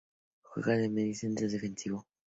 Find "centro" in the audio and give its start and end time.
1.13-1.47